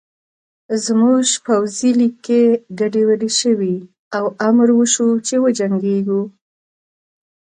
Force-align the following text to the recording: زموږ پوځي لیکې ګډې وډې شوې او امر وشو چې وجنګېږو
زموږ 0.85 1.25
پوځي 1.45 1.91
لیکې 2.01 2.41
ګډې 2.79 3.03
وډې 3.07 3.31
شوې 3.39 3.75
او 4.17 4.25
امر 4.47 4.67
وشو 4.79 5.09
چې 5.27 5.35
وجنګېږو 5.43 6.21